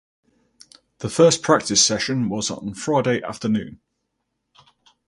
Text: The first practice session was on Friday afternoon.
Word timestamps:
The 0.97 1.09
first 1.11 1.43
practice 1.43 1.85
session 1.85 2.27
was 2.27 2.49
on 2.49 2.73
Friday 2.73 3.21
afternoon. 3.21 3.79